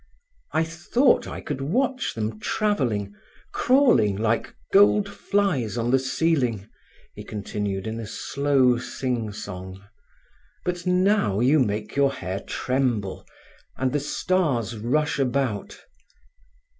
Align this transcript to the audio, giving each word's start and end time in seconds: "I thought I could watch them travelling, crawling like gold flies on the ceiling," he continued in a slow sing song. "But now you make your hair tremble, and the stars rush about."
"I 0.51 0.63
thought 0.63 1.27
I 1.27 1.41
could 1.41 1.61
watch 1.61 2.15
them 2.15 2.39
travelling, 2.39 3.13
crawling 3.53 4.15
like 4.17 4.55
gold 4.73 5.07
flies 5.07 5.77
on 5.77 5.91
the 5.91 5.99
ceiling," 5.99 6.67
he 7.13 7.23
continued 7.23 7.85
in 7.85 7.99
a 7.99 8.07
slow 8.07 8.79
sing 8.79 9.31
song. 9.31 9.79
"But 10.65 10.87
now 10.87 11.39
you 11.39 11.59
make 11.59 11.95
your 11.95 12.11
hair 12.13 12.39
tremble, 12.39 13.27
and 13.77 13.91
the 13.93 13.99
stars 13.99 14.75
rush 14.75 15.19
about." 15.19 15.79